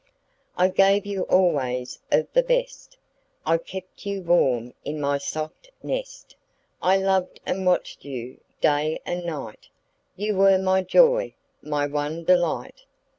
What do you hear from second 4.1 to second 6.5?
warm in my soft nest.